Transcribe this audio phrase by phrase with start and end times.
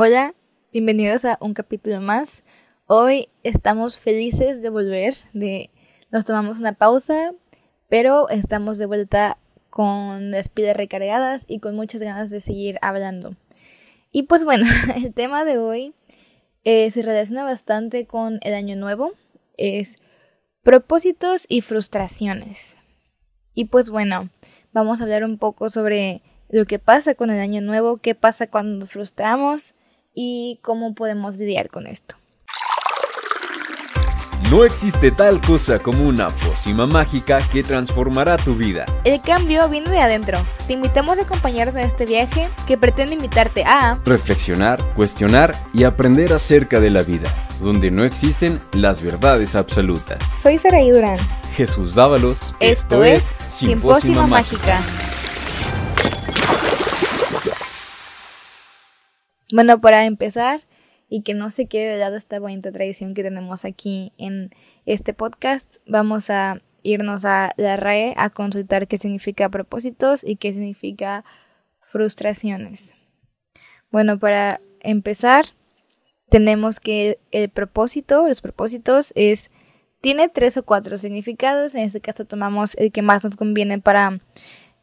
[0.00, 0.32] Hola,
[0.72, 2.44] bienvenidos a un capítulo más.
[2.86, 5.72] Hoy estamos felices de volver, de
[6.12, 7.34] nos tomamos una pausa,
[7.88, 9.38] pero estamos de vuelta
[9.70, 13.34] con las pilas recargadas y con muchas ganas de seguir hablando.
[14.12, 15.94] Y pues bueno, el tema de hoy
[16.62, 19.14] eh, se relaciona bastante con el año nuevo,
[19.56, 19.96] es
[20.62, 22.76] propósitos y frustraciones.
[23.52, 24.30] Y pues bueno,
[24.72, 28.46] vamos a hablar un poco sobre lo que pasa con el año nuevo, qué pasa
[28.46, 29.74] cuando nos frustramos
[30.20, 32.16] y cómo podemos lidiar con esto.
[34.50, 38.84] No existe tal cosa como una pócima mágica que transformará tu vida.
[39.04, 40.40] El cambio viene de adentro.
[40.66, 46.32] Te invitamos a acompañarnos en este viaje que pretende invitarte a reflexionar, cuestionar y aprender
[46.32, 50.18] acerca de la vida, donde no existen las verdades absolutas.
[50.36, 51.18] Soy Saraí Durán.
[51.54, 52.54] Jesús Dávalos.
[52.58, 54.82] Esto, es Sin Pócima Mágica.
[59.50, 60.60] Bueno, para empezar,
[61.08, 64.50] y que no se quede de lado esta bonita tradición que tenemos aquí en
[64.84, 70.52] este podcast, vamos a irnos a la RAE a consultar qué significa propósitos y qué
[70.52, 71.24] significa
[71.80, 72.94] frustraciones.
[73.90, 75.46] Bueno, para empezar,
[76.28, 79.50] tenemos que el propósito, los propósitos es
[80.00, 81.74] tiene tres o cuatro significados.
[81.74, 84.20] En este caso tomamos el que más nos conviene para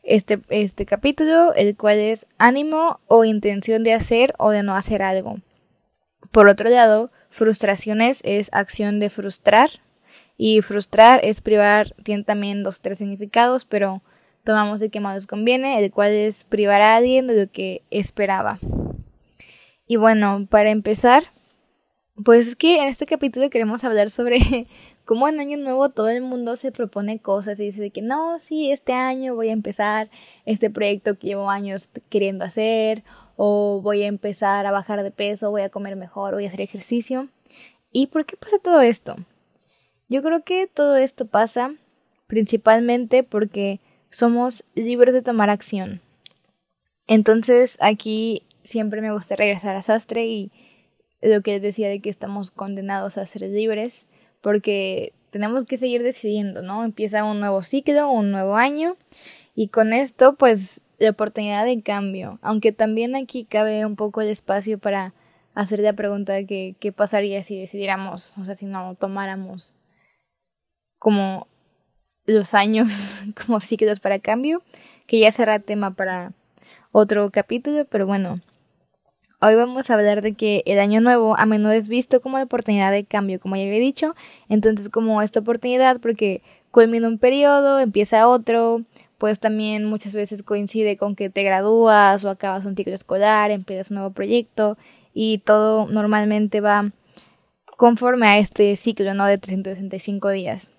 [0.06, 5.02] este, este capítulo, el cual es ánimo o intención de hacer o de no hacer
[5.04, 5.40] algo.
[6.32, 9.70] Por otro lado, frustraciones es acción de frustrar
[10.38, 14.02] y frustrar es privar, tiene también dos, tres significados, pero
[14.44, 17.82] tomamos el que más nos conviene, el cual es privar a alguien de lo que
[17.90, 18.60] esperaba.
[19.88, 21.24] Y bueno, para empezar,
[22.24, 24.68] pues es que en este capítulo queremos hablar sobre
[25.06, 28.72] cómo en Año Nuevo todo el mundo se propone cosas y dice que no, sí,
[28.72, 30.10] este año voy a empezar
[30.46, 33.04] este proyecto que llevo años queriendo hacer,
[33.36, 36.62] o voy a empezar a bajar de peso, voy a comer mejor, voy a hacer
[36.62, 37.28] ejercicio.
[37.92, 39.16] ¿Y por qué pasa todo esto?
[40.08, 41.74] Yo creo que todo esto pasa
[42.28, 46.02] principalmente porque somos libres de tomar acción.
[47.08, 50.52] Entonces aquí siempre me gusta regresar a Sastre y
[51.26, 54.06] lo que decía de que estamos condenados a ser libres,
[54.42, 56.84] porque tenemos que seguir decidiendo, ¿no?
[56.84, 58.96] Empieza un nuevo ciclo, un nuevo año,
[59.56, 64.30] y con esto, pues, la oportunidad de cambio, aunque también aquí cabe un poco el
[64.30, 65.14] espacio para
[65.54, 69.76] hacer la pregunta de que, qué pasaría si decidiéramos, o sea, si no tomáramos
[71.00, 71.48] como
[72.26, 73.16] los años
[73.46, 74.62] como ciclos para cambio,
[75.08, 76.34] que ya será tema para
[76.92, 78.40] otro capítulo, pero bueno,
[79.48, 82.46] Hoy vamos a hablar de que el año nuevo a menudo es visto como la
[82.46, 84.16] oportunidad de cambio, como ya había dicho.
[84.50, 86.42] Entonces, como esta oportunidad, porque
[86.72, 88.82] culmina un periodo, empieza otro,
[89.20, 93.92] pues también muchas veces coincide con que te gradúas o acabas un ciclo escolar, empiezas
[93.92, 94.80] un nuevo proyecto
[95.14, 96.92] y todo normalmente va
[97.78, 99.28] conforme a este ciclo, ¿no?
[99.28, 100.70] De 365 días.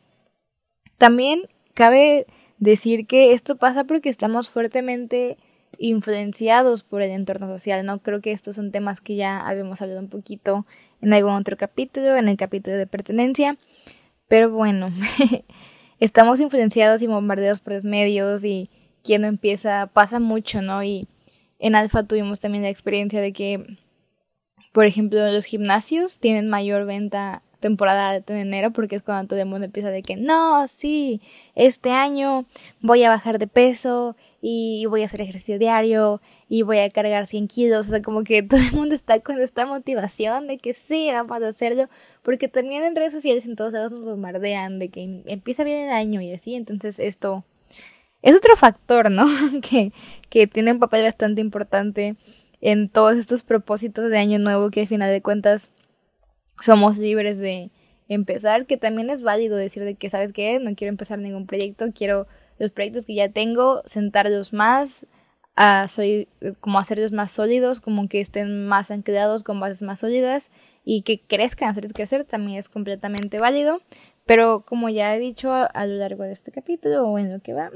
[0.98, 2.26] También cabe
[2.58, 5.36] decir que esto pasa porque estamos fuertemente
[5.78, 8.02] influenciados por el entorno social, ¿no?
[8.02, 10.66] Creo que estos son temas que ya habíamos hablado un poquito
[11.00, 13.56] en algún otro capítulo, en el capítulo de pertenencia,
[14.28, 14.90] pero bueno,
[16.00, 18.70] estamos influenciados y bombardeados por los medios y
[19.02, 20.82] quien no empieza pasa mucho, ¿no?
[20.82, 21.06] Y
[21.58, 23.78] en Alfa tuvimos también la experiencia de que,
[24.72, 29.46] por ejemplo, los gimnasios tienen mayor venta temporada de enero porque es cuando todo el
[29.46, 31.20] mundo empieza de que no, sí,
[31.54, 32.44] este año
[32.80, 37.26] voy a bajar de peso y voy a hacer ejercicio diario y voy a cargar
[37.26, 37.86] 100 kilos.
[37.86, 41.42] O sea, como que todo el mundo está con esta motivación de que sí, vamos
[41.42, 41.88] a hacerlo.
[42.22, 45.94] Porque también en redes sociales en todos lados nos bombardean de que empieza bien el
[45.94, 46.54] año y así.
[46.54, 47.44] Entonces esto
[48.22, 49.26] es otro factor, ¿no?
[49.62, 49.92] que,
[50.28, 52.16] que tiene un papel bastante importante
[52.60, 55.70] en todos estos propósitos de año nuevo que al final de cuentas
[56.60, 57.70] somos libres de
[58.08, 58.66] empezar.
[58.66, 60.58] Que también es válido decir de que, ¿sabes qué?
[60.60, 62.26] No quiero empezar ningún proyecto, quiero
[62.58, 65.06] los proyectos que ya tengo, sentarlos más,
[65.56, 66.28] a soy,
[66.60, 70.50] como hacerlos más sólidos, como que estén más anclados con bases más sólidas
[70.84, 73.80] y que crezcan, hacerlos crecer también es completamente válido.
[74.26, 77.52] Pero como ya he dicho a, lo largo de este capítulo o en lo que
[77.52, 77.70] va,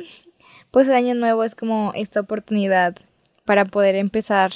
[0.70, 2.96] pues el año nuevo es como esta oportunidad
[3.44, 4.52] para poder empezar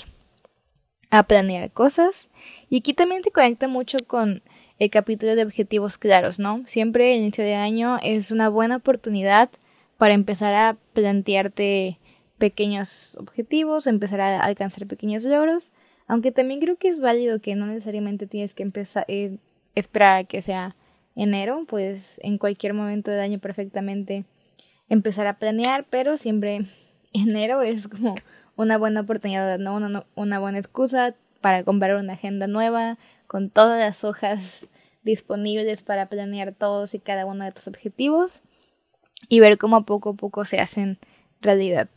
[1.11, 2.29] a planear cosas.
[2.69, 4.43] Y aquí también se conecta mucho con
[4.79, 6.63] el capítulo de objetivos claros, ¿no?
[6.67, 9.51] Siempre el inicio de año es una buena oportunidad
[9.99, 11.99] para empezar a plantearte
[12.39, 15.71] pequeños objetivos, empezar a alcanzar pequeños logros,
[16.07, 19.39] aunque también creo que es válido que no necesariamente tienes que empezar eh,
[19.75, 20.77] esperar a que sea
[21.17, 24.25] enero, pues en cualquier momento del año perfectamente
[24.89, 26.63] empezar a planear, pero siempre
[27.13, 28.17] enero es como
[28.57, 29.77] una buena oportunidad, ¿no?
[29.77, 32.99] Una, una buena excusa para comprar una agenda nueva
[33.35, 34.69] con todas las hojas
[35.03, 38.43] disponibles para planear todos y cada uno de tus objetivos
[39.29, 41.01] y ver cómo poco a poco se hacen
[41.41, 41.89] realidad.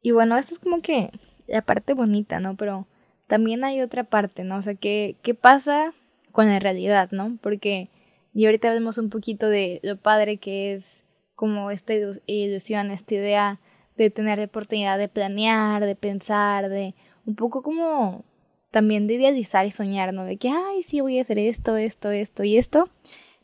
[0.00, 1.10] Y bueno, esto es como que
[1.48, 2.54] la parte bonita, ¿no?
[2.54, 2.86] Pero
[3.26, 4.58] también hay otra parte, ¿no?
[4.58, 5.92] O sea, ¿qué, qué pasa
[6.30, 7.36] con la realidad, ¿no?
[7.42, 7.88] Porque
[8.32, 11.02] y ahorita vemos un poquito de lo padre que es
[11.34, 11.94] como esta
[12.26, 13.58] ilusión, esta idea
[13.96, 16.94] de tener la oportunidad de planear, de pensar, de
[17.26, 18.24] un poco como
[18.70, 20.24] también de idealizar y soñar, ¿no?
[20.24, 22.88] De que, ay, sí, voy a hacer esto, esto, esto y esto.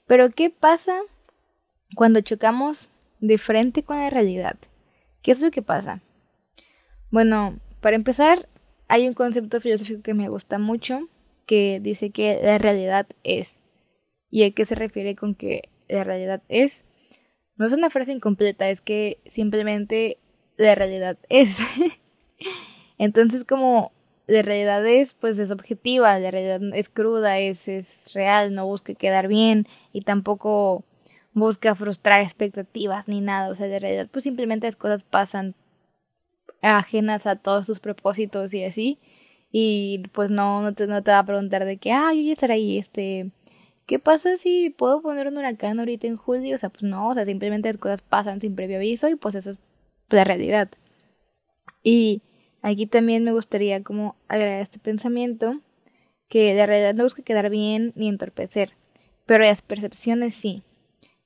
[0.06, 1.00] Pero ¿qué pasa
[1.94, 2.88] cuando chocamos
[3.20, 4.56] de frente con la realidad?
[5.22, 6.00] ¿Qué es lo que pasa?
[7.10, 8.48] Bueno, para empezar,
[8.88, 11.08] hay un concepto filosófico que me gusta mucho,
[11.46, 13.58] que dice que la realidad es.
[14.30, 16.84] ¿Y a qué se refiere con que la realidad es?
[17.56, 20.18] No es una frase incompleta, es que simplemente
[20.56, 21.58] la realidad es.
[22.98, 23.92] Entonces, como
[24.26, 28.94] la realidad es, pues es objetiva, la realidad es cruda, es, es real, no busca
[28.94, 30.84] quedar bien y tampoco
[31.32, 33.50] busca frustrar expectativas ni nada.
[33.50, 35.54] O sea, la realidad, pues simplemente las cosas pasan
[36.62, 38.98] ajenas a todos sus propósitos y así.
[39.52, 42.32] Y pues no, no te, no te va a preguntar de que, ah, yo ya
[42.32, 43.30] estaré ahí, este,
[43.86, 46.56] ¿qué pasa si puedo poner un huracán ahorita en julio?
[46.56, 49.34] O sea, pues no, o sea, simplemente las cosas pasan sin previo aviso y pues
[49.34, 49.58] eso es
[50.10, 50.68] la realidad.
[51.82, 52.22] Y
[52.66, 55.60] aquí también me gustaría como agregar este pensamiento
[56.28, 58.72] que la realidad no busca quedar bien ni entorpecer,
[59.24, 60.64] pero las percepciones sí.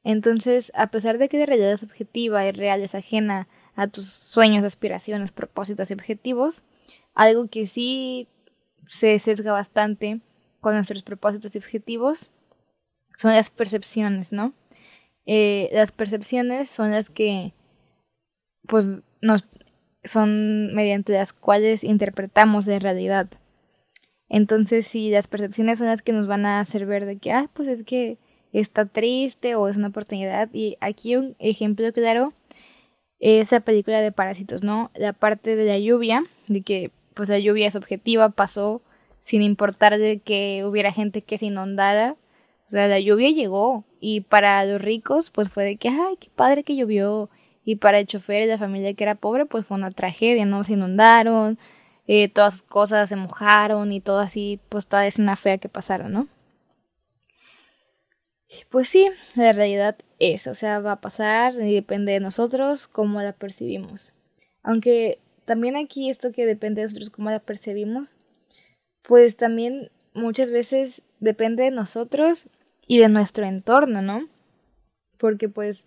[0.05, 4.07] Entonces, a pesar de que la realidad es objetiva y real, es ajena a tus
[4.07, 6.63] sueños, aspiraciones, propósitos y objetivos,
[7.15, 8.29] algo que sí
[8.87, 10.21] se sesga bastante
[10.61, 12.31] con nuestros propósitos y objetivos
[13.17, 14.53] son las percepciones, ¿no?
[15.25, 17.55] Eh, las percepciones son las que,
[18.69, 19.45] pues, nos
[20.05, 23.29] son mediante las cuales interpretamos la realidad.
[24.29, 27.51] Entonces, si las percepciones son las que nos van a hacer ver de que, ah,
[27.53, 28.19] pues es que
[28.53, 30.49] está triste o es una oportunidad.
[30.53, 32.33] Y aquí un ejemplo claro
[33.19, 34.91] es la película de Parásitos, ¿no?
[34.95, 38.83] La parte de la lluvia, de que pues la lluvia es objetiva, pasó
[39.21, 42.17] sin importar de que hubiera gente que se inundara.
[42.67, 46.29] O sea, la lluvia llegó y para los ricos pues fue de que, ay, qué
[46.35, 47.29] padre que llovió.
[47.65, 50.65] Y para el chofer y la familia que era pobre pues fue una tragedia, ¿no?
[50.65, 51.59] Se inundaron,
[52.07, 56.13] eh, todas sus cosas se mojaron y todo así, pues toda una fea que pasaron,
[56.13, 56.29] ¿no?
[58.69, 63.23] Pues sí, la realidad es, o sea, va a pasar y depende de nosotros cómo
[63.23, 64.13] la percibimos.
[64.63, 68.17] Aunque también aquí esto que depende de nosotros cómo la percibimos,
[69.03, 72.47] pues también muchas veces depende de nosotros
[72.87, 74.29] y de nuestro entorno, ¿no?
[75.17, 75.87] Porque pues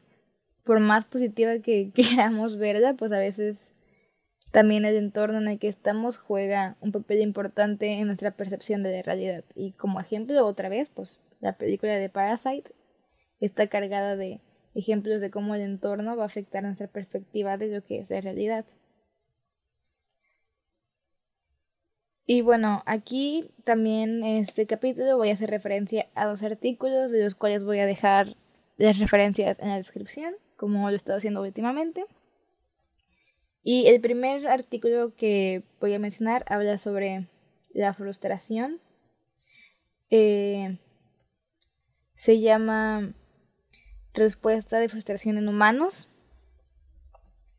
[0.63, 3.69] por más positiva que queramos verla, pues a veces
[4.51, 8.97] también el entorno en el que estamos juega un papel importante en nuestra percepción de
[8.97, 9.43] la realidad.
[9.55, 12.71] Y como ejemplo, otra vez, pues la película de Parasite
[13.39, 14.41] está cargada de
[14.75, 18.21] ejemplos de cómo el entorno va a afectar nuestra perspectiva de lo que es la
[18.21, 18.65] realidad.
[22.25, 27.23] Y bueno, aquí también en este capítulo voy a hacer referencia a dos artículos de
[27.23, 28.37] los cuales voy a dejar
[28.77, 30.33] las referencias en la descripción,
[30.63, 32.05] como lo he estado haciendo últimamente.
[33.63, 37.27] Y el primer artículo que voy a mencionar habla sobre
[37.73, 38.79] la frustración.
[40.09, 40.79] Eh,
[42.15, 43.13] se llama
[44.13, 46.07] Respuesta de frustración en humanos.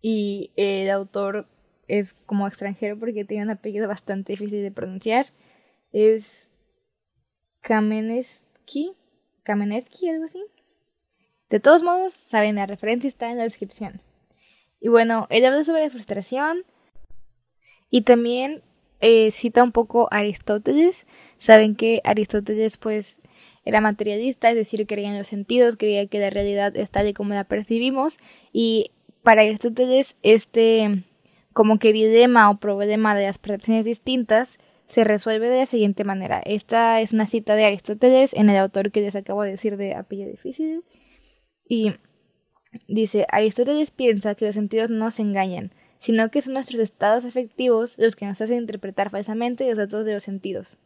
[0.00, 1.46] Y el autor
[1.88, 5.26] es como extranjero porque tiene un apellido bastante difícil de pronunciar.
[5.92, 6.49] Es
[7.61, 8.94] Kamenetsky.
[9.42, 10.42] Kamenetsky, algo así.
[11.50, 14.00] De todos modos, saben, la referencia está en la descripción.
[14.80, 16.64] Y bueno, él habla sobre la frustración
[17.90, 18.62] y también
[19.00, 21.06] eh, cita un poco a Aristóteles.
[21.36, 23.20] Saben que Aristóteles pues
[23.64, 27.14] era materialista, es decir, creía en los sentidos, creía que la realidad es tal y
[27.14, 28.18] como la percibimos
[28.52, 28.90] y
[29.22, 31.04] para Aristóteles este
[31.52, 36.42] como que dilema o problema de las percepciones distintas se resuelve de la siguiente manera.
[36.44, 39.94] Esta es una cita de Aristóteles en el autor que les acabo de decir de
[39.94, 40.84] apellido difícil.
[41.66, 41.94] Y
[42.88, 47.97] dice, Aristóteles piensa que los sentidos no se engañan, sino que son nuestros estados afectivos
[47.99, 50.78] los que nos hacen interpretar falsamente los datos de los sentidos.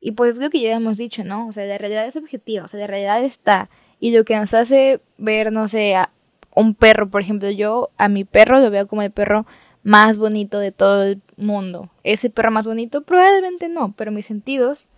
[0.00, 1.48] Y pues es lo que ya hemos dicho, ¿no?
[1.48, 3.68] O sea, la realidad es objetiva, o sea, la realidad está.
[3.98, 6.12] Y lo que nos hace ver, no sé, a
[6.54, 9.46] un perro, por ejemplo, yo a mi perro lo veo como el perro
[9.82, 11.90] más bonito de todo el mundo.
[12.04, 13.02] ¿Ese perro más bonito?
[13.02, 14.88] Probablemente no, pero mis sentidos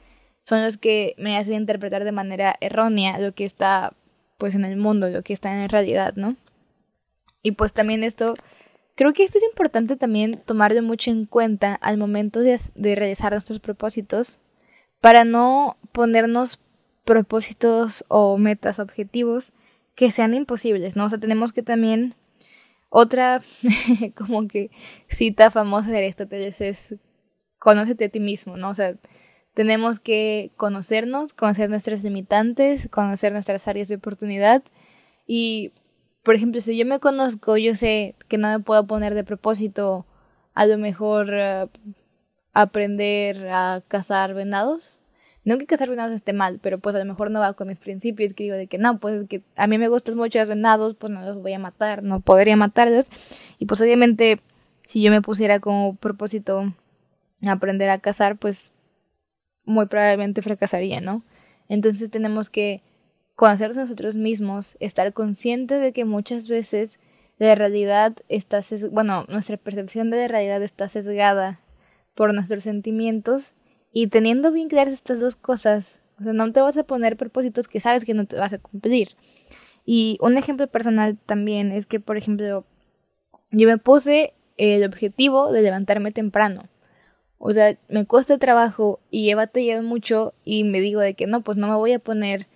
[0.43, 3.93] son los que me hacen interpretar de manera errónea lo que está
[4.41, 6.35] pues en el mundo, lo que está en realidad, ¿no?
[7.43, 8.35] Y pues también esto
[8.97, 13.61] creo que esto es importante también tomarlo mucho en cuenta al momento de, realizar nuestros
[13.61, 14.41] propósitos
[15.01, 16.61] para no ponernos
[17.05, 19.53] propósitos o metas, objetivos
[19.95, 21.07] que sean imposibles, ¿no?
[21.07, 22.15] O sea, tenemos que también
[22.89, 23.41] otra
[24.17, 24.71] como que
[25.09, 26.97] cita famosa de Aristóteles es
[27.59, 28.71] conócete a ti mismo, ¿no?
[28.71, 28.97] O sea,
[29.55, 34.63] tenemos que conocernos, conocer nuestras limitantes, conocer nuestras áreas de oportunidad
[35.27, 35.73] y,
[36.23, 40.07] por ejemplo, si yo me conozco, yo sé que no me puedo poner de propósito
[40.55, 41.69] a lo mejor uh,
[42.53, 45.03] aprender a cazar venados,
[45.45, 47.81] no que cazar venados esté mal, pero pues a lo mejor no va con mis
[47.81, 50.95] principios, que digo de que no, pues que a mí me gustan mucho los venados,
[50.95, 53.09] pues no los voy a matar, no podría matarlos.
[53.59, 54.41] Y pues obviamente
[54.83, 56.75] si yo me pusiera como propósito
[57.47, 58.73] aprender a cazar, pues
[59.65, 61.25] muy probablemente fracasaría, ¿no?
[61.69, 62.83] Entonces tenemos que
[63.37, 66.99] conocernos nosotros mismos, estar conscientes de que muchas veces
[67.39, 71.61] la realidad está, bueno, nuestra percepción de la realidad está sesgada
[72.15, 73.55] por nuestros sentimientos
[73.93, 75.87] y teniendo bien claras estas dos cosas,
[76.21, 78.59] o sea, no te vas a poner propósitos que sabes que no te vas a
[78.59, 79.17] cumplir.
[79.87, 82.67] Y un ejemplo personal también es que, por ejemplo,
[83.51, 86.65] yo me puse el objetivo de levantarme temprano.
[87.43, 91.41] O sea, me cuesta trabajo y he batallado mucho y me digo de que no,
[91.41, 92.47] pues no me voy a poner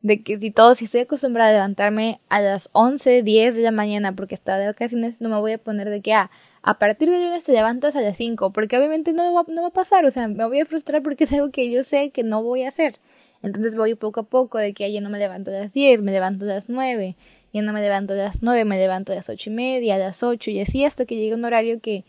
[0.00, 3.70] de que si todo, si estoy acostumbrada a levantarme a las 11, 10 de la
[3.70, 6.28] mañana porque estaba de vacaciones, no me voy a poner de que, ah,
[6.62, 9.68] a partir de lunes te levantas a las 5, porque obviamente no va, no va
[9.68, 12.24] a pasar, o sea, me voy a frustrar porque es algo que yo sé que
[12.24, 12.96] no voy a hacer.
[13.42, 16.10] Entonces voy poco a poco de que ya no me levanto a las 10, me
[16.10, 17.16] levanto a las 9,
[17.52, 19.98] ya no me levanto a las 9, me levanto a las 8 y media, a
[19.98, 22.04] las 8 y así hasta que llegue un horario que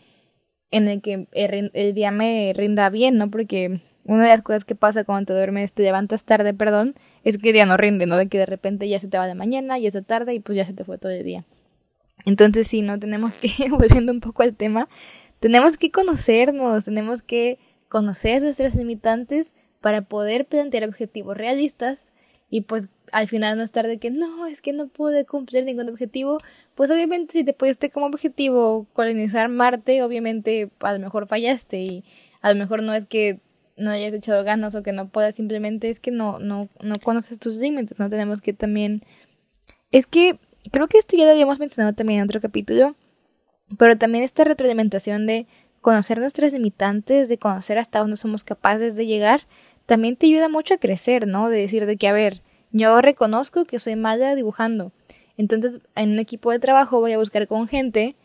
[0.74, 3.30] en el que el día me rinda bien, ¿no?
[3.30, 7.38] Porque una de las cosas que pasa cuando te duermes, te levantas tarde, perdón, es
[7.38, 8.16] que el día no rinde, ¿no?
[8.16, 10.56] De que de repente ya se te va de mañana, ya es tarde y pues
[10.56, 11.44] ya se te fue todo el día.
[12.26, 12.98] Entonces sí, ¿no?
[12.98, 14.88] Tenemos que, volviendo un poco al tema,
[15.38, 22.10] tenemos que conocernos, tenemos que conocer nuestras limitantes para poder plantear objetivos realistas
[22.50, 25.88] y pues al final no estar de que no, es que no pude cumplir ningún
[25.88, 26.38] objetivo,
[26.74, 32.04] pues obviamente si te pusiste como objetivo colonizar Marte, obviamente a lo mejor fallaste y
[32.42, 33.38] a lo mejor no es que
[33.76, 37.38] no hayas echado ganas o que no puedas, simplemente es que no, no, no conoces
[37.38, 39.04] tus límites, no tenemos que también...
[39.92, 40.40] Es que
[40.72, 42.96] creo que esto ya lo habíamos mencionado también en otro capítulo,
[43.78, 45.46] pero también esta retroalimentación de
[45.80, 49.42] conocer nuestras limitantes, de conocer hasta dónde somos capaces de llegar,
[49.86, 51.48] también te ayuda mucho a crecer, ¿no?
[51.48, 52.42] De decir de que, a ver,
[52.74, 54.92] yo reconozco que soy mala dibujando.
[55.36, 58.16] Entonces, en un equipo de trabajo voy a buscar con gente,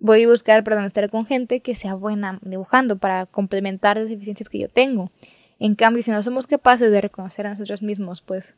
[0.00, 4.48] voy a buscar, perdón, estar con gente que sea buena dibujando para complementar las deficiencias
[4.48, 5.12] que yo tengo.
[5.60, 8.56] En cambio, si no somos capaces de reconocer a nosotros mismos, pues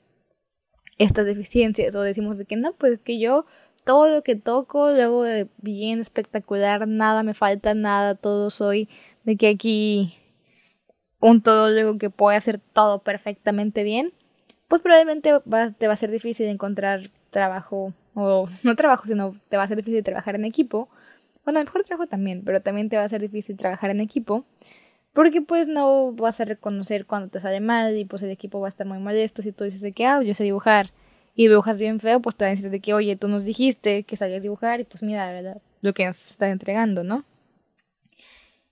[0.97, 3.45] estas deficiencias o decimos de que no, pues es que yo
[3.85, 8.89] todo lo que toco luego de bien espectacular, nada me falta, nada, todo soy
[9.25, 10.15] de que aquí
[11.21, 14.15] un todo luego que puede hacer todo perfectamente bien,
[14.71, 15.33] pues probablemente
[15.79, 19.79] te va a ser difícil encontrar trabajo o no trabajo, sino te va a ser
[19.79, 20.89] difícil trabajar en equipo.
[21.45, 24.45] Bueno, a mejor trabajo también, pero también te va a ser difícil trabajar en equipo
[25.13, 28.69] porque pues no vas a reconocer cuando te sale mal y pues el equipo va
[28.69, 30.93] a estar muy molesto si tú dices de que, ah, yo sé dibujar
[31.35, 34.17] y dibujas bien feo, pues te van a de que, oye, tú nos dijiste que
[34.17, 35.61] sabías dibujar y pues mira, ¿verdad?
[35.81, 37.25] Lo que nos estás entregando, ¿no?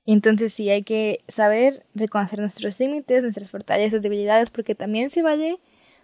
[0.06, 5.58] Entonces sí hay que saber reconocer nuestros límites, nuestras fortalezas, debilidades, porque también se vale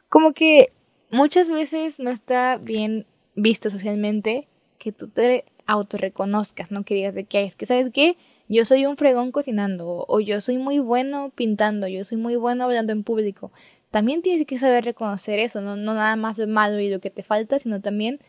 [0.09, 0.73] como que
[1.11, 6.85] muchas veces no está bien visto socialmente que tú te autorreconozcas, ¿no?
[6.85, 8.17] Que digas de que es que, ¿sabes qué?
[8.49, 12.65] yo soy un fregón cocinando o yo soy muy bueno pintando, yo soy muy bueno
[12.65, 13.53] hablando en público.
[13.91, 17.11] También tienes que saber reconocer eso, no, no nada más de malo y lo que
[17.11, 18.21] te falta, sino también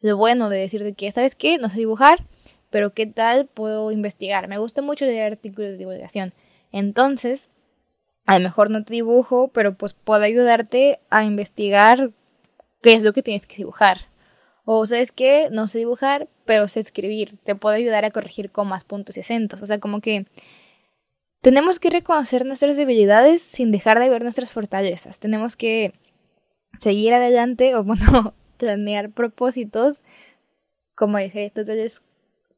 [0.00, 1.58] lo bueno de decir de que, ¿sabes qué?
[1.58, 2.26] No sé dibujar,
[2.70, 4.48] pero ¿qué tal puedo investigar?
[4.48, 6.32] Me gusta mucho leer artículos de divulgación.
[6.72, 7.50] Entonces,
[8.30, 12.12] a lo mejor no te dibujo, pero pues puedo ayudarte a investigar
[12.80, 14.02] qué es lo que tienes que dibujar.
[14.64, 17.38] O sabes qué, no sé dibujar, pero sé escribir.
[17.42, 19.60] Te puedo ayudar a corregir comas, puntos y acentos.
[19.62, 20.26] O sea, como que
[21.40, 25.18] tenemos que reconocer nuestras debilidades sin dejar de ver nuestras fortalezas.
[25.18, 25.92] Tenemos que
[26.80, 30.04] seguir adelante o bueno, planear propósitos,
[30.94, 32.02] como decía entonces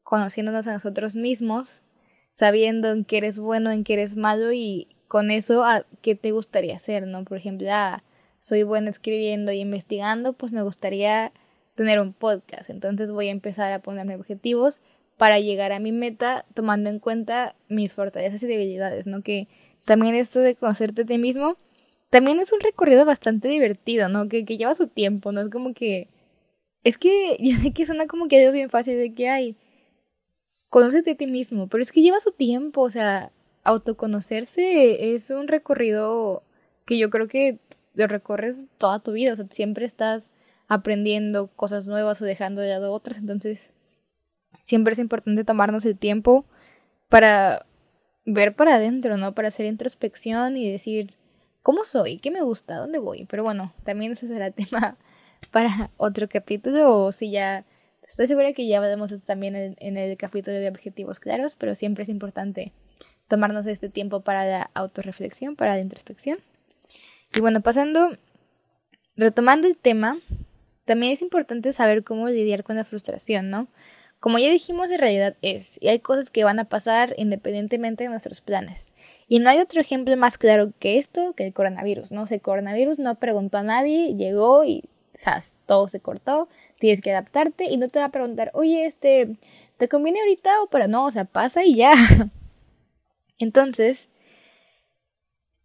[0.03, 1.81] conociéndonos a nosotros mismos,
[2.35, 6.31] sabiendo en qué eres bueno, en qué eres malo y con eso a qué te
[6.31, 7.23] gustaría hacer, ¿no?
[7.23, 8.03] Por ejemplo, ah,
[8.39, 11.31] soy buena escribiendo y investigando, pues me gustaría
[11.75, 12.71] tener un podcast.
[12.71, 14.81] Entonces voy a empezar a ponerme objetivos
[15.15, 19.21] para llegar a mi meta tomando en cuenta mis fortalezas y debilidades, ¿no?
[19.21, 19.47] Que
[19.85, 21.57] también esto de conocerte a ti mismo
[22.09, 24.27] también es un recorrido bastante divertido, ¿no?
[24.27, 25.41] Que, que lleva su tiempo, ¿no?
[25.41, 26.07] Es como que...
[26.83, 29.57] Es que yo sé que suena como que algo bien fácil de que hay.
[30.69, 33.31] conócete a ti mismo, pero es que lleva su tiempo, o sea,
[33.63, 36.43] autoconocerse es un recorrido
[36.85, 37.59] que yo creo que
[37.93, 40.31] lo recorres toda tu vida, o sea, siempre estás
[40.67, 43.73] aprendiendo cosas nuevas o dejando de otras, entonces
[44.65, 46.45] siempre es importante tomarnos el tiempo
[47.09, 47.65] para
[48.25, 49.35] ver para adentro, ¿no?
[49.35, 51.13] Para hacer introspección y decir,
[51.61, 52.17] ¿cómo soy?
[52.17, 52.77] ¿Qué me gusta?
[52.77, 53.25] ¿Dónde voy?
[53.25, 54.97] Pero bueno, también ese será tema
[55.51, 57.65] para otro capítulo o si ya...
[58.05, 62.09] Estoy segura que ya veremos también en el capítulo de objetivos claros, pero siempre es
[62.09, 62.73] importante
[63.27, 66.39] tomarnos este tiempo para la autorreflexión, para la introspección.
[67.35, 68.17] Y bueno, pasando,
[69.15, 70.17] retomando el tema,
[70.85, 73.67] también es importante saber cómo lidiar con la frustración, ¿no?
[74.19, 78.09] Como ya dijimos, en realidad es, y hay cosas que van a pasar independientemente de
[78.09, 78.93] nuestros planes.
[79.27, 82.23] Y no hay otro ejemplo más claro que esto, que el coronavirus, ¿no?
[82.23, 84.83] O el coronavirus no preguntó a nadie, llegó y,
[85.17, 85.55] ¡zas!
[85.65, 86.47] Todo se cortó,
[86.79, 89.35] tienes que adaptarte y no te va a preguntar, oye, este,
[89.77, 91.05] ¿te conviene ahorita o para no?
[91.05, 91.93] O sea, pasa y ya.
[93.43, 94.09] Entonces,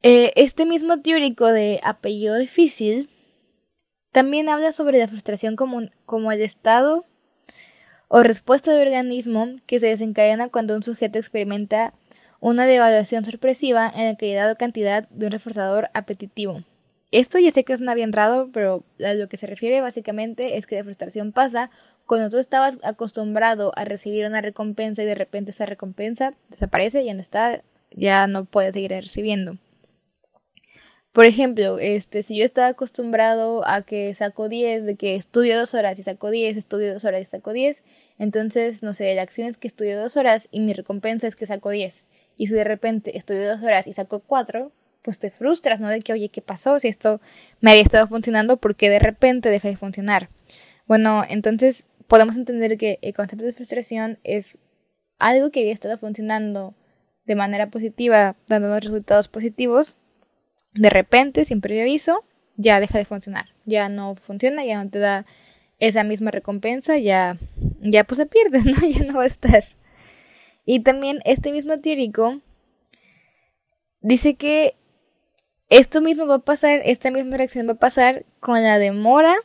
[0.03, 3.09] eh, este mismo teórico de apellido difícil
[4.13, 7.05] también habla sobre la frustración como, como el estado
[8.09, 11.95] o respuesta del organismo que se desencadena cuando un sujeto experimenta
[12.41, 16.63] una devaluación sorpresiva en la calidad o cantidad de un reforzador apetitivo.
[17.11, 20.67] Esto ya sé que suena bien raro, pero a lo que se refiere básicamente es
[20.67, 21.71] que la frustración pasa
[22.09, 27.13] cuando tú estabas acostumbrado a recibir una recompensa y de repente esa recompensa desaparece, ya
[27.13, 29.59] no está, ya no puedes seguir recibiendo.
[31.13, 35.75] Por ejemplo, este, si yo estaba acostumbrado a que saco 10, de que estudio dos
[35.75, 37.83] horas y saco 10, estudio dos horas y saco 10,
[38.19, 41.45] entonces, no sé, la acción es que estudio dos horas y mi recompensa es que
[41.45, 42.05] saco 10.
[42.39, 44.73] Y si de repente estudio dos horas y saco 4,
[45.03, 45.89] pues te frustras, ¿no?
[45.89, 46.81] De que, oye, ¿qué pasó?
[46.81, 47.21] Si esto
[47.61, 50.31] me había estado funcionando, ¿por qué de repente deja de funcionar?
[50.87, 54.59] Bueno, entonces podemos entender que el concepto de frustración es
[55.19, 56.75] algo que había estado funcionando
[57.27, 59.97] de manera positiva, dando unos resultados positivos,
[60.75, 62.25] de repente, sin previo aviso,
[62.57, 63.47] ya deja de funcionar.
[63.67, 65.27] Ya no funciona, ya no te da
[65.79, 67.39] esa misma recompensa, ya,
[67.81, 68.75] ya pues se pierdes, ¿no?
[68.87, 69.63] Ya no va a estar.
[70.65, 72.41] Y también este mismo teórico
[74.01, 74.75] dice que
[75.69, 79.37] esto mismo va a pasar, esta misma reacción va a pasar con la demora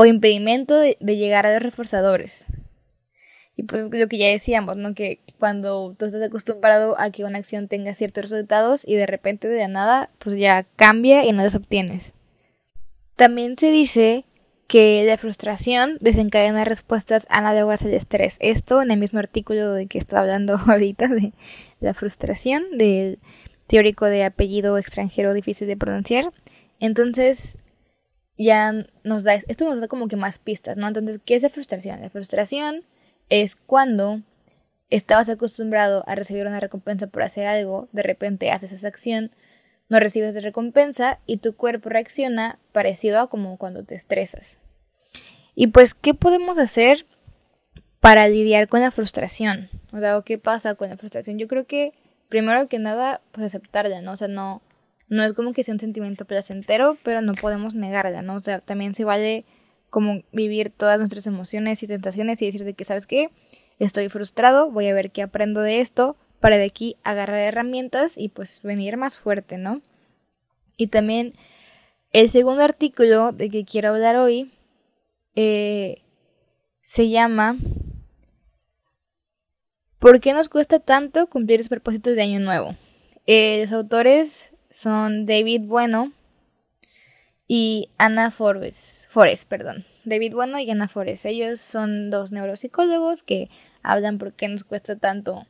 [0.00, 2.46] o impedimento de llegar a los reforzadores.
[3.54, 4.94] Y pues lo que ya decíamos, ¿no?
[4.94, 9.46] Que cuando tú estás acostumbrado a que una acción tenga ciertos resultados y de repente
[9.46, 12.14] de la nada, pues ya cambia y no los obtienes.
[13.14, 14.24] También se dice
[14.68, 18.38] que la frustración desencadena respuestas análogas al estrés.
[18.40, 21.34] Esto en el mismo artículo de que estaba hablando ahorita de
[21.80, 23.18] la frustración del
[23.66, 26.32] teórico de apellido extranjero difícil de pronunciar.
[26.78, 27.58] Entonces,
[28.44, 30.88] ya nos da, esto nos da como que más pistas, ¿no?
[30.88, 32.00] Entonces, ¿qué es la frustración?
[32.00, 32.84] La frustración
[33.28, 34.22] es cuando
[34.88, 39.30] estabas acostumbrado a recibir una recompensa por hacer algo, de repente haces esa acción,
[39.90, 44.56] no recibes de recompensa y tu cuerpo reacciona parecido a como cuando te estresas.
[45.54, 47.06] Y pues, ¿qué podemos hacer
[48.00, 49.68] para lidiar con la frustración?
[49.92, 51.38] O sea, ¿qué pasa con la frustración?
[51.38, 51.92] Yo creo que,
[52.28, 54.12] primero que nada, pues aceptarla, ¿no?
[54.12, 54.62] O sea, no,
[55.10, 58.36] no es como que sea un sentimiento placentero, pero no podemos negarla, ¿no?
[58.36, 59.44] O sea, también se vale
[59.90, 63.30] como vivir todas nuestras emociones y tentaciones y decir de que, ¿sabes qué?
[63.78, 68.28] Estoy frustrado, voy a ver qué aprendo de esto para de aquí agarrar herramientas y
[68.28, 69.82] pues venir más fuerte, ¿no?
[70.76, 71.34] Y también
[72.12, 74.52] el segundo artículo de que quiero hablar hoy
[75.34, 76.02] eh,
[76.82, 77.58] se llama
[79.98, 82.76] ¿Por qué nos cuesta tanto cumplir los propósitos de Año Nuevo?
[83.26, 86.12] Eh, los autores son David Bueno,
[87.52, 89.84] y Ana Forbes, Forest, perdón.
[90.04, 91.26] David Bueno y Ana Forest.
[91.26, 93.50] Ellos son dos neuropsicólogos que
[93.82, 95.48] hablan por qué nos cuesta tanto,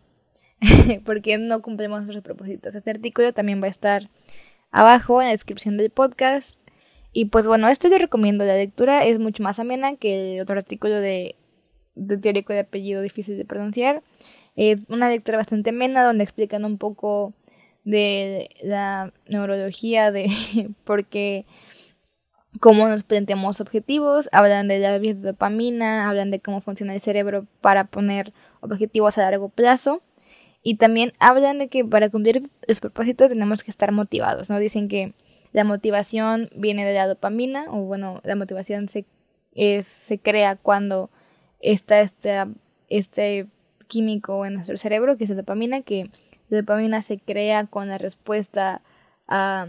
[1.04, 2.74] por qué no cumplimos nuestros propósitos.
[2.74, 4.08] Este artículo también va a estar
[4.70, 6.58] abajo en la descripción del podcast.
[7.12, 8.46] Y pues bueno, este lo recomiendo.
[8.46, 11.36] La lectura es mucho más amena que el otro artículo de,
[11.96, 14.02] de teórico de apellido difícil de pronunciar.
[14.56, 17.34] Eh, una lectura bastante amena donde explican un poco
[17.84, 20.28] de la neurología, de
[20.84, 21.46] por qué
[22.58, 27.84] cómo nos planteamos objetivos, hablan de la dopamina, hablan de cómo funciona el cerebro para
[27.84, 30.02] poner objetivos a largo plazo
[30.62, 34.58] y también hablan de que para cumplir los propósitos tenemos que estar motivados, ¿no?
[34.58, 35.14] Dicen que
[35.52, 39.06] la motivación viene de la dopamina o bueno, la motivación se,
[39.82, 41.10] se crea cuando
[41.60, 42.44] está este,
[42.88, 43.46] este
[43.86, 46.10] químico en nuestro cerebro que es la dopamina, que
[46.56, 48.82] dopamina se crea con la respuesta
[49.28, 49.68] a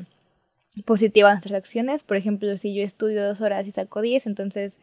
[0.86, 2.04] positiva a nuestras acciones.
[2.04, 4.80] Por ejemplo, si yo estudio dos horas y saco 10, entonces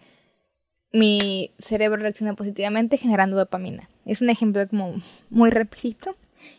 [0.93, 3.89] mi cerebro reacciona positivamente generando dopamina.
[4.07, 4.95] es un ejemplo como
[5.29, 6.17] muy repito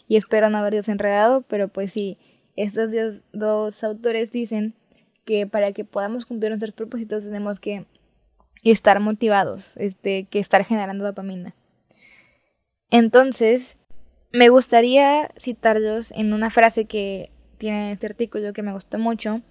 [0.07, 2.17] y espero no haber desenredado, pero pues sí,
[2.55, 4.73] estos dos, dos autores dicen
[5.25, 7.85] que para que podamos cumplir nuestros propósitos tenemos que
[8.63, 11.55] estar motivados, este, que estar generando dopamina.
[12.91, 13.77] Entonces,
[14.31, 19.41] me gustaría citarlos en una frase que tiene este artículo que me gustó mucho,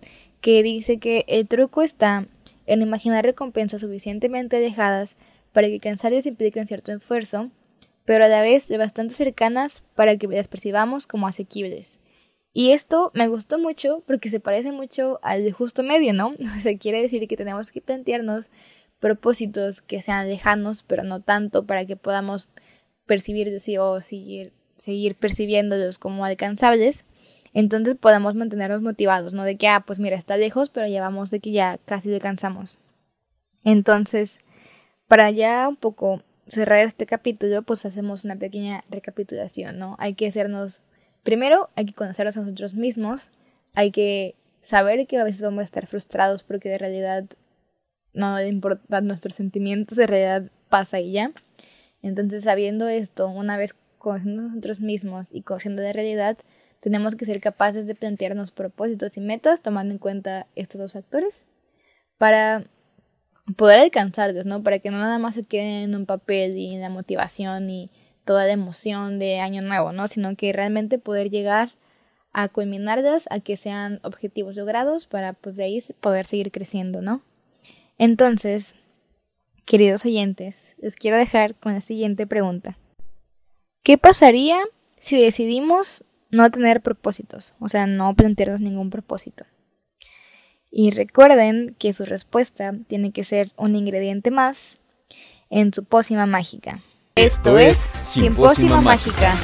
[0.40, 2.26] que dice que el truco está
[2.66, 5.16] en imaginar recompensas suficientemente alejadas
[5.52, 7.50] para que cansarles implique un cierto esfuerzo,
[8.04, 12.00] pero a la vez bastante cercanas para que las percibamos como asequibles.
[12.52, 16.34] Y esto me gustó mucho porque se parece mucho al justo medio, ¿no?
[16.58, 18.50] O sea, quiere decir que tenemos que plantearnos
[19.00, 22.48] propósitos que sean lejanos, pero no tanto para que podamos
[23.06, 27.04] percibirlos o seguir, seguir percibiéndolos como alcanzables.
[27.52, 29.44] Entonces podamos mantenernos motivados, ¿no?
[29.44, 32.14] De que, ah, pues mira, está lejos, pero ya vamos de que ya casi lo
[32.14, 32.78] alcanzamos.
[33.64, 34.38] Entonces,
[35.06, 39.96] para ya un poco cerrar este capítulo, pues hacemos una pequeña recapitulación, ¿no?
[39.98, 40.82] Hay que hacernos,
[41.22, 43.30] primero, hay que conocernos a nosotros mismos,
[43.74, 47.24] hay que saber que a veces vamos a estar frustrados porque de realidad
[48.12, 51.32] no importan nuestros sentimientos, de realidad pasa y ya.
[52.02, 56.38] Entonces, sabiendo esto, una vez conociendo nosotros mismos y conociendo la realidad,
[56.80, 61.44] tenemos que ser capaces de plantearnos propósitos y metas tomando en cuenta estos dos factores
[62.18, 62.64] para
[63.56, 64.62] poder alcanzarlos, ¿no?
[64.62, 67.90] Para que no nada más se quede en un papel y en la motivación y
[68.24, 70.06] toda la emoción de año nuevo, ¿no?
[70.08, 71.72] Sino que realmente poder llegar
[72.32, 77.22] a culminarlas, a que sean objetivos logrados para pues de ahí poder seguir creciendo, ¿no?
[77.96, 78.74] Entonces,
[79.64, 82.78] queridos oyentes, les quiero dejar con la siguiente pregunta.
[83.88, 84.58] ¿Qué pasaría
[85.00, 87.54] si decidimos no tener propósitos?
[87.58, 89.46] O sea, no plantearnos ningún propósito.
[90.70, 94.76] Y recuerden que su respuesta tiene que ser un ingrediente más
[95.48, 96.82] en su pócima mágica.
[97.14, 98.34] Esto, es Sin
[98.82, 99.38] Mágica.